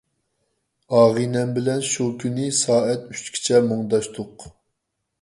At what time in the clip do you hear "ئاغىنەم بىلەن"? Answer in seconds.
0.99-1.85